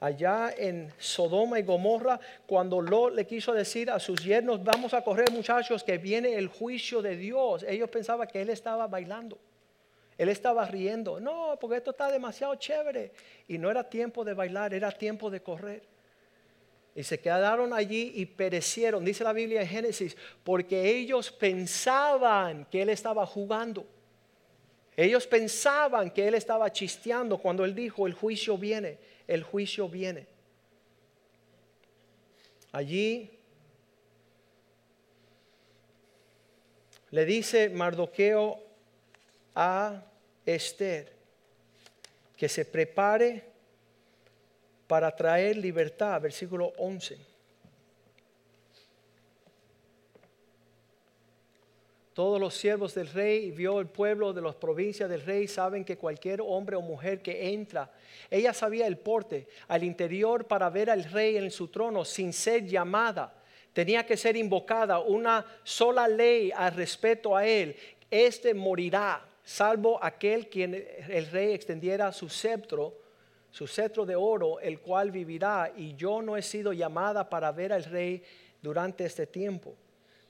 [0.00, 5.02] Allá en Sodoma y Gomorra, cuando Lot le quiso decir a sus yernos, vamos a
[5.02, 7.64] correr muchachos, que viene el juicio de Dios.
[7.68, 9.38] Ellos pensaban que él estaba bailando.
[10.18, 11.20] Él estaba riendo.
[11.20, 13.12] No, porque esto está demasiado chévere.
[13.46, 15.82] Y no era tiempo de bailar, era tiempo de correr.
[16.96, 22.82] Y se quedaron allí y perecieron, dice la Biblia en Génesis, porque ellos pensaban que
[22.82, 23.86] él estaba jugando.
[24.96, 30.26] Ellos pensaban que él estaba chisteando cuando él dijo, el juicio viene, el juicio viene.
[32.72, 33.30] Allí
[37.10, 38.60] le dice Mardoqueo
[39.54, 40.02] a
[40.48, 41.12] Esther
[42.36, 43.44] que se prepare
[44.86, 47.18] para traer libertad, versículo 11.
[52.14, 55.84] Todos los siervos del rey y vio el pueblo de las provincias del rey saben
[55.84, 57.92] que cualquier hombre o mujer que entra,
[58.30, 62.64] ella sabía el porte al interior para ver al rey en su trono sin ser
[62.64, 63.34] llamada.
[63.72, 67.76] Tenía que ser invocada una sola ley al respeto a él.
[68.10, 72.92] Este morirá salvo aquel quien el rey extendiera su cetro,
[73.50, 77.72] su cetro de oro, el cual vivirá, y yo no he sido llamada para ver
[77.72, 78.22] al rey
[78.60, 79.74] durante este tiempo.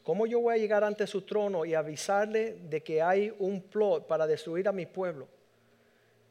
[0.04, 4.06] ¿Cómo yo voy a llegar ante su trono y avisarle de que hay un plot
[4.06, 5.26] para destruir a mi pueblo?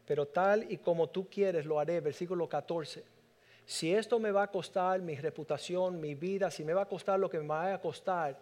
[0.06, 3.04] Pero tal y como tú quieres lo haré, versículo 14.
[3.66, 7.20] Si esto me va a costar mi reputación, mi vida, si me va a costar
[7.20, 8.40] lo que me va a costar,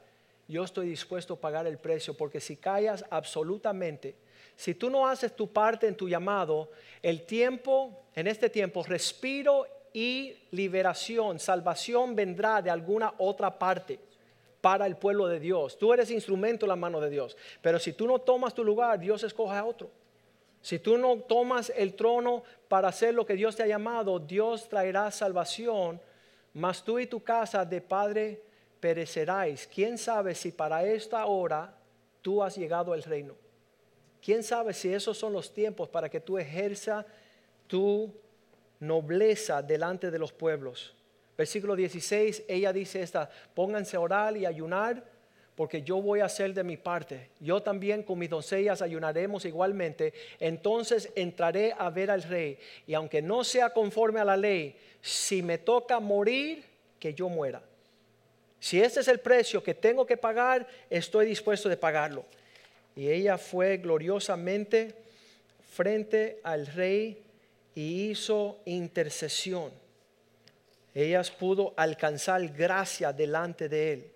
[0.47, 4.13] yo estoy dispuesto a pagar el precio, porque si callas absolutamente,
[4.55, 9.67] si tú no haces tu parte en tu llamado, el tiempo, en este tiempo, respiro
[9.93, 13.99] y liberación, salvación vendrá de alguna otra parte
[14.61, 15.77] para el pueblo de Dios.
[15.77, 17.37] Tú eres instrumento en la mano de Dios.
[17.61, 19.91] Pero si tú no tomas tu lugar, Dios escoge a otro.
[20.61, 24.67] Si tú no tomas el trono para hacer lo que Dios te ha llamado, Dios
[24.67, 26.01] traerá salvación,
[26.53, 28.41] mas tú y tu casa de padre
[28.79, 29.67] pereceráis.
[29.67, 31.77] ¿Quién sabe si para esta hora
[32.23, 33.44] tú has llegado al reino?
[34.25, 37.05] ¿Quién sabe si esos son los tiempos para que tú ejerza
[37.67, 38.11] tu
[38.79, 40.95] nobleza delante de los pueblos?
[41.37, 45.03] Versículo 16, ella dice esta, pónganse a orar y ayunar
[45.53, 47.29] porque yo voy a hacer de mi parte.
[47.39, 50.11] Yo también con mis doncellas ayunaremos igualmente.
[50.39, 52.57] Entonces entraré a ver al rey.
[52.87, 56.65] Y aunque no sea conforme a la ley, si me toca morir,
[56.99, 57.61] que yo muera.
[58.59, 62.25] Si este es el precio que tengo que pagar, estoy dispuesto de pagarlo.
[62.95, 64.95] Y ella fue gloriosamente
[65.71, 67.21] frente al rey
[67.75, 69.71] y hizo intercesión.
[70.93, 74.11] Ella pudo alcanzar gracia delante de él.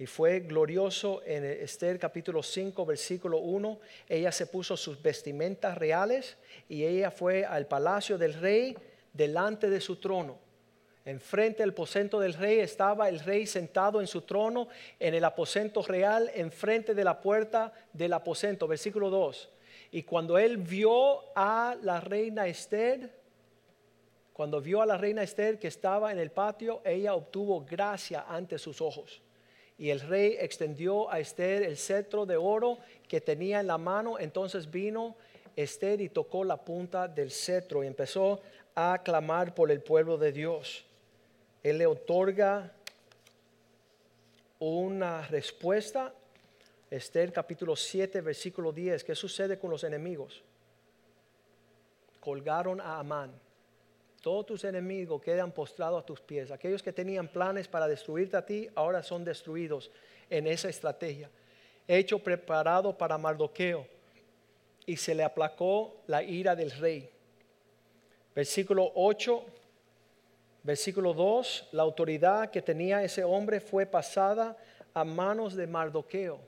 [0.00, 3.78] Y fue glorioso en Esther capítulo 5, versículo 1.
[4.08, 6.36] Ella se puso sus vestimentas reales
[6.68, 8.76] y ella fue al palacio del rey
[9.12, 10.38] delante de su trono.
[11.04, 15.82] Enfrente del aposento del rey estaba el rey sentado en su trono en el aposento
[15.82, 18.68] real, enfrente de la puerta del aposento.
[18.68, 19.48] Versículo 2.
[19.92, 23.10] Y cuando él vio a la reina Esther,
[24.32, 28.58] cuando vio a la reina Esther que estaba en el patio, ella obtuvo gracia ante
[28.58, 29.22] sus ojos.
[29.78, 34.18] Y el rey extendió a Esther el cetro de oro que tenía en la mano.
[34.18, 35.16] Entonces vino
[35.56, 38.40] Esther y tocó la punta del cetro y empezó
[38.74, 40.84] a clamar por el pueblo de Dios.
[41.62, 42.72] Él le otorga
[44.58, 46.12] una respuesta.
[46.90, 49.04] Esther capítulo 7, versículo 10.
[49.04, 50.42] ¿Qué sucede con los enemigos?
[52.18, 53.32] Colgaron a Amán.
[54.22, 56.50] Todos tus enemigos quedan postrados a tus pies.
[56.50, 59.90] Aquellos que tenían planes para destruirte a ti, ahora son destruidos
[60.28, 61.30] en esa estrategia.
[61.86, 63.86] Hecho preparado para Mardoqueo.
[64.86, 67.10] Y se le aplacó la ira del rey.
[68.34, 69.59] Versículo 8
[70.62, 74.56] Versículo 2, la autoridad que tenía ese hombre fue pasada
[74.92, 76.40] a manos de Mardoqueo.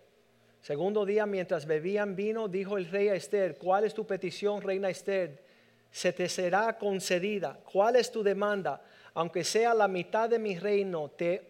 [0.60, 4.90] Segundo día, mientras bebían vino, dijo el rey a Esther, ¿cuál es tu petición, reina
[4.90, 5.42] Esther?
[5.90, 7.58] Se te será concedida.
[7.70, 8.82] ¿Cuál es tu demanda?
[9.14, 11.46] Aunque sea la mitad de mi reino, te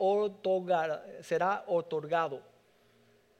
[1.20, 2.40] será otorgado.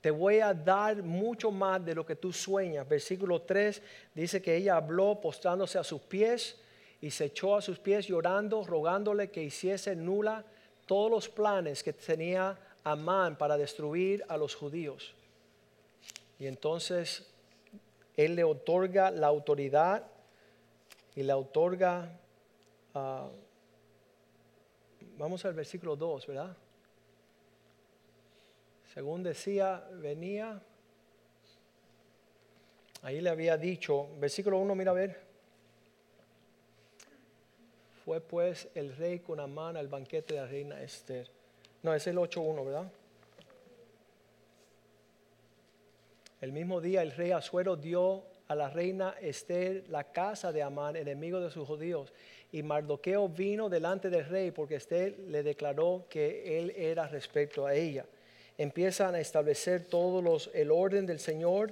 [0.00, 2.88] Te voy a dar mucho más de lo que tú sueñas.
[2.88, 3.80] Versículo 3
[4.14, 6.60] dice que ella habló postrándose a sus pies
[7.02, 10.44] y se echó a sus pies llorando, rogándole que hiciese nula
[10.86, 15.12] todos los planes que tenía Amán para destruir a los judíos.
[16.38, 17.26] Y entonces
[18.16, 20.04] él le otorga la autoridad
[21.16, 22.08] y le otorga,
[22.94, 23.28] ah,
[25.18, 26.56] vamos al versículo 2, ¿verdad?
[28.94, 30.62] Según decía, venía,
[33.02, 35.31] ahí le había dicho, versículo 1, mira a ver.
[38.04, 41.28] Fue pues el rey con Amán al banquete de la reina Esther.
[41.82, 42.90] No, es el 8.1, ¿verdad?
[46.40, 50.96] El mismo día el rey Asuero dio a la reina Esther la casa de Amán,
[50.96, 52.12] enemigo de sus judíos.
[52.50, 57.74] Y Mardoqueo vino delante del rey porque Esther le declaró que él era respecto a
[57.74, 58.04] ella.
[58.58, 61.70] Empiezan a establecer todos los, el orden del Señor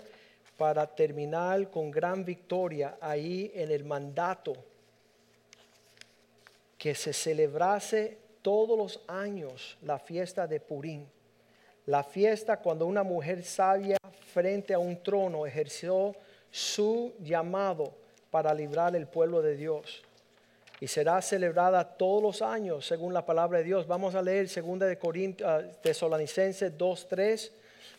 [0.56, 4.69] para terminar con gran victoria ahí en el mandato
[6.80, 11.04] que se celebrase todos los años la fiesta de Purim.
[11.84, 13.98] La fiesta cuando una mujer sabia
[14.32, 16.16] frente a un trono ejerció
[16.50, 17.92] su llamado
[18.30, 20.02] para librar el pueblo de Dios.
[20.80, 23.86] Y será celebrada todos los años según la palabra de Dios.
[23.86, 27.50] Vamos a leer 2 de uh, Tesalonicenses 2:3,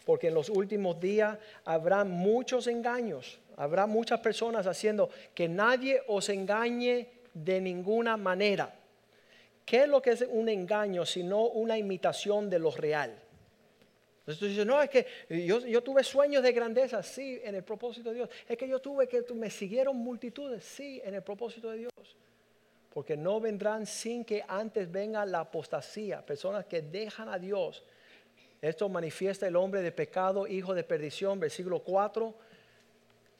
[0.05, 3.39] porque en los últimos días habrá muchos engaños.
[3.57, 8.73] Habrá muchas personas haciendo que nadie os engañe de ninguna manera.
[9.65, 13.17] ¿Qué es lo que es un engaño sino una imitación de lo real?
[14.25, 18.15] Entonces tú no, es que yo, tuve sueños de grandeza, sí, en el propósito de
[18.15, 18.29] Dios.
[18.47, 21.91] Es que yo tuve que me siguieron multitudes, sí, en el propósito de Dios.
[22.93, 27.83] Porque no vendrán sin que antes venga la apostasía, personas que dejan a Dios.
[28.61, 32.50] Esto manifiesta el hombre de pecado, hijo de perdición, versículo 4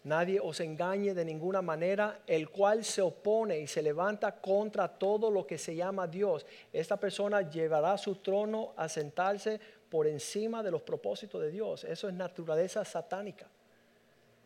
[0.04, 5.30] Nadie os engañe de ninguna manera, el cual se opone y se levanta contra todo
[5.30, 6.46] lo que se llama Dios.
[6.74, 11.84] Esta persona llevará su trono a sentarse por encima de los propósitos de Dios.
[11.84, 13.46] Eso es naturaleza satánica.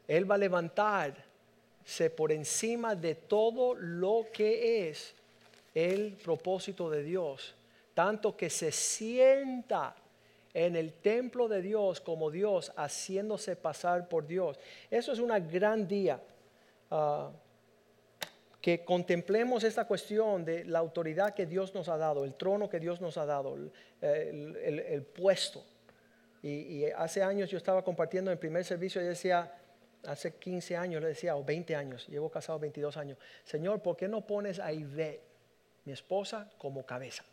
[0.08, 5.16] Él va a levantarse por encima de todo lo que es
[5.74, 7.56] el propósito de Dios.
[7.94, 9.96] Tanto que se sienta
[10.56, 14.58] en el templo de Dios como Dios, haciéndose pasar por Dios.
[14.90, 16.22] Eso es una gran día.
[16.90, 17.30] Ah,
[18.62, 22.80] que contemplemos esta cuestión de la autoridad que Dios nos ha dado, el trono que
[22.80, 23.56] Dios nos ha dado,
[24.02, 25.64] el, puesto.
[26.42, 29.54] Y, hace años yo estaba compartiendo en primer servicio y decía,
[30.04, 34.08] hace 15 años le decía, o 20 años, llevo casado 22 años, Señor, ¿por qué
[34.08, 35.22] no pones a Ivette,
[35.84, 37.24] mi esposa, como cabeza?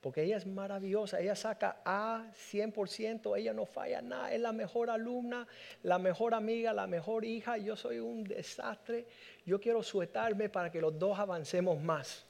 [0.00, 4.88] Porque ella es maravillosa, ella saca A 100%, ella no falla nada, es la mejor
[4.88, 5.46] alumna,
[5.82, 9.04] la mejor amiga, la mejor hija, yo soy un desastre,
[9.44, 12.24] yo quiero suetarme para que los dos avancemos más.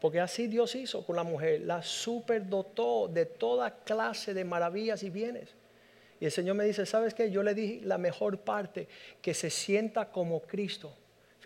[0.00, 5.10] Porque así Dios hizo con la mujer, la superdotó de toda clase de maravillas y
[5.10, 5.54] bienes.
[6.18, 7.30] Y el Señor me dice, ¿sabes qué?
[7.30, 8.88] Yo le di la mejor parte,
[9.22, 10.92] que se sienta como Cristo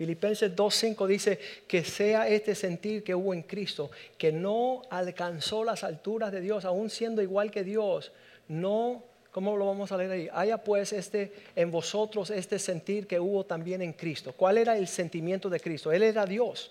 [0.01, 1.39] Filipenses 2.5 dice
[1.69, 6.65] que sea este sentir que hubo en Cristo, que no alcanzó las alturas de Dios,
[6.65, 8.11] aún siendo igual que Dios,
[8.49, 10.29] no, ¿cómo lo vamos a leer ahí?
[10.33, 14.33] Haya pues este en vosotros este sentir que hubo también en Cristo.
[14.35, 15.93] ¿Cuál era el sentimiento de Cristo?
[15.93, 16.71] Él era Dios.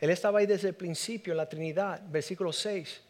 [0.00, 3.02] Él estaba ahí desde el principio en la Trinidad, versículo 6.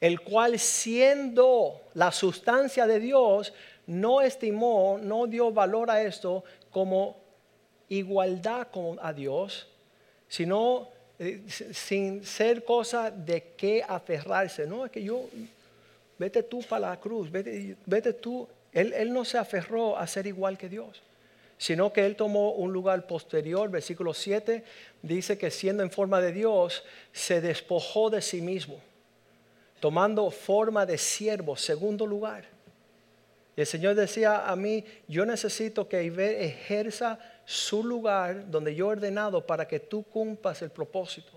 [0.00, 3.52] El cual siendo la sustancia de Dios,
[3.86, 7.22] no estimó, no dio valor a esto como
[7.88, 9.66] igualdad con a Dios,
[10.28, 14.66] sino eh, sin ser cosa de qué aferrarse.
[14.66, 15.28] No, es que yo,
[16.18, 18.48] vete tú para la cruz, vete, vete tú.
[18.72, 21.00] Él, no se aferró a ser igual que Dios,
[21.56, 23.70] sino que él tomó un lugar posterior.
[23.70, 24.64] Versículo 7
[25.02, 26.82] dice que siendo en forma de Dios,
[27.12, 28.80] se despojó de sí mismo,
[29.78, 32.44] tomando forma de siervo, segundo lugar.
[33.56, 38.86] Y el Señor decía a mí, yo necesito que Iber ejerza su lugar donde yo
[38.86, 41.32] he ordenado para que tú cumplas el propósito.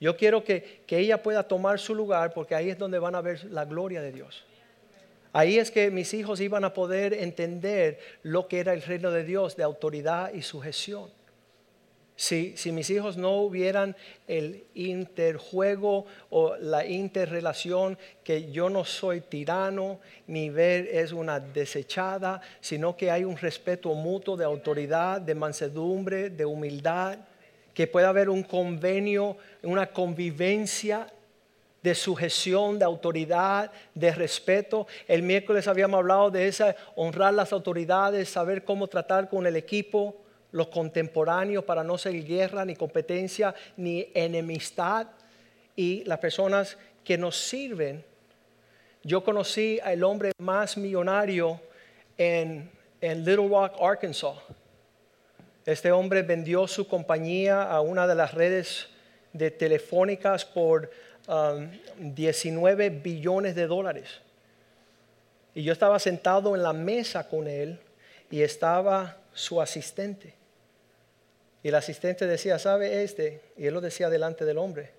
[0.00, 3.20] Yo quiero que, que, ella pueda tomar su lugar porque ahí es donde van a
[3.20, 4.44] ver la gloria de Dios.
[5.32, 9.24] Ahí es que mis hijos iban a poder entender lo que era el reino de
[9.24, 11.10] Dios de autoridad y sujeción.
[12.20, 13.96] Si, mis hijos no hubieran
[14.28, 22.42] el interjuego o la interrelación que yo no soy tirano, ni ver es una desechada,
[22.60, 27.16] sino que hay un respeto mutuo de autoridad, de mansedumbre, de humildad,
[27.72, 31.10] que pueda haber un convenio, una convivencia
[31.82, 34.86] de sujeción, de autoridad, de respeto.
[35.08, 40.20] El miércoles habíamos hablado de esa, honrar las autoridades, saber cómo tratar con el equipo
[40.52, 45.06] los contemporáneos para no ser guerra, ni competencia, ni enemistad.
[45.76, 48.04] Y las personas que nos sirven.
[49.02, 51.60] Yo conocí al hombre más millonario
[52.18, 52.70] en,
[53.00, 54.36] Little Rock, Arkansas.
[55.64, 58.88] Este hombre vendió su compañía a una de las redes
[59.32, 60.90] de telefónicas por
[61.28, 64.20] um, 19 billones de dólares.
[65.54, 67.78] Y yo estaba sentado en la mesa con él
[68.30, 70.39] y estaba su asistente.
[71.62, 73.40] Y el asistente decía, ¿sabe este?
[73.56, 74.90] Y él lo decía delante del hombre,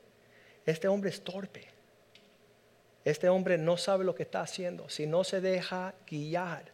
[0.66, 1.68] este hombre es torpe.
[3.04, 4.88] Este hombre no sabe lo que está haciendo.
[4.90, 6.66] Si no se deja guiar,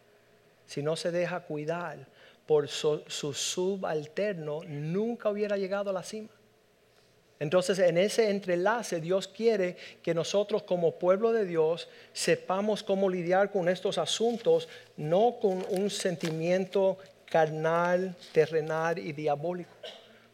[0.66, 2.06] si no se deja cuidar
[2.46, 6.28] por su, su subalterno, nunca hubiera llegado a la cima.
[7.40, 13.50] Entonces, en ese entrelace, Dios quiere que nosotros como pueblo de Dios sepamos cómo lidiar
[13.52, 16.98] con estos asuntos, no con un sentimiento
[17.30, 19.70] carnal, terrenal y diabólico.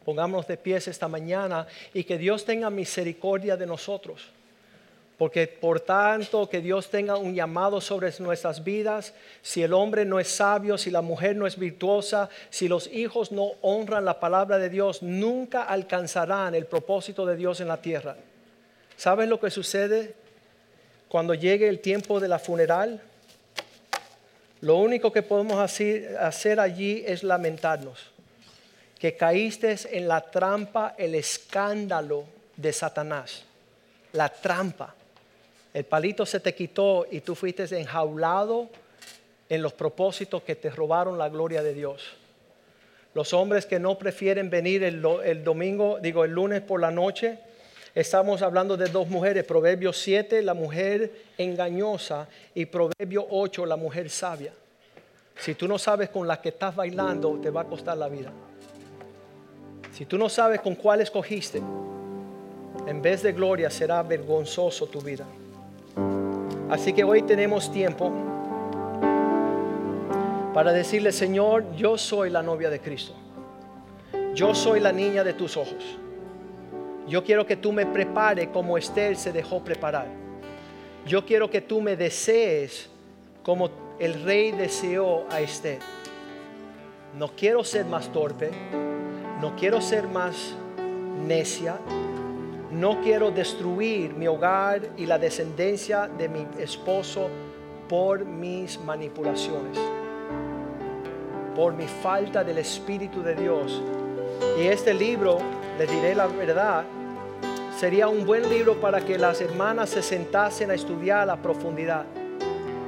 [0.05, 4.30] Pongámonos de pies esta mañana y que Dios tenga misericordia de nosotros.
[5.16, 10.18] Porque por tanto que Dios tenga un llamado sobre nuestras vidas, si el hombre no
[10.18, 14.59] es sabio, si la mujer no es virtuosa, si los hijos no honran la palabra
[14.59, 18.16] de Dios, nunca alcanzarán el propósito de Dios en la tierra.
[18.97, 20.14] ¿Saben lo que sucede
[21.09, 23.01] cuando llegue el tiempo de la funeral?
[24.64, 27.98] Lo único que podemos hacer, allí es lamentarnos,
[28.98, 32.24] que caíste en la trampa, el escándalo
[32.56, 33.42] de Satanás,
[34.14, 34.94] la trampa.
[35.74, 38.70] El palito se te quitó y tú fuiste enjaulado
[39.50, 42.02] en los propósitos que te robaron la gloria de Dios.
[43.12, 47.38] Los hombres que no prefieren venir el, el domingo, digo el lunes por la noche,
[47.95, 54.11] Estamos hablando de dos mujeres, Proverbio 7, la mujer engañosa, y Proverbio 8, la mujer
[54.11, 54.53] sabia.
[55.36, 58.32] Si tú no sabes con la que estás bailando, te va a costar la vida.
[59.92, 61.62] Si tú no sabes con cuál escogiste,
[62.88, 65.24] en vez de gloria será vergonzoso tu vida.
[66.70, 68.11] Así que hoy tenemos tiempo
[70.53, 73.12] para decirle, Señor, yo soy la novia de Cristo.
[74.34, 75.99] Yo soy la niña de tus ojos.
[77.07, 80.07] Yo quiero que tú me prepares como Esther se dejó preparar.
[81.07, 82.88] Yo quiero que tú me desees
[83.42, 85.78] como el rey deseó a Esther.
[87.18, 88.50] No quiero ser más torpe,
[89.40, 90.55] no quiero ser más
[91.26, 91.76] necia,
[92.72, 97.28] no quiero destruir mi hogar y la descendencia de mi esposo
[97.88, 99.78] por mis manipulaciones,
[101.55, 103.82] por mi falta del Espíritu de Dios.
[104.59, 105.38] Y este libro
[105.79, 106.85] les diré la verdad,
[107.79, 112.05] sería un buen libro para que las hermanas se sentasen a estudiar a la profundidad.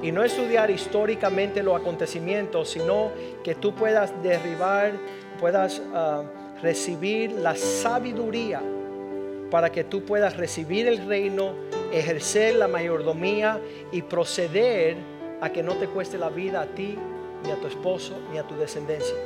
[0.03, 3.11] Y no estudiar históricamente los acontecimientos, sino
[3.43, 4.93] que tú puedas derribar,
[5.41, 6.23] puedas ah,
[6.63, 8.63] recibir la sabiduría
[9.51, 11.55] para que tú puedas recibir el reino,
[11.93, 13.61] ejercer la mayordomía
[13.91, 14.97] y proceder
[15.41, 16.97] a que no te cueste la vida a ti,
[17.45, 19.17] ni a tu esposo, ni a tu descendencia.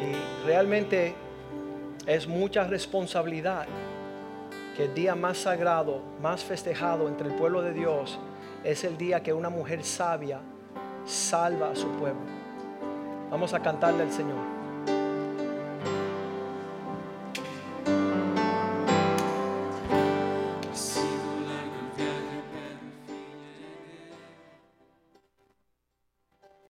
[0.00, 1.14] Y realmente
[2.06, 3.66] es mucha responsabilidad
[4.76, 8.18] que el día más sagrado, más festejado entre el pueblo de Dios
[8.64, 10.40] es el día que una mujer sabia
[11.04, 12.22] salva a su pueblo.
[13.30, 14.53] Vamos a cantarle al Señor.